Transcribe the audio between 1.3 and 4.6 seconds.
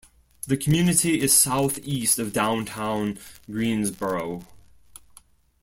southeast of downtown Greensboro.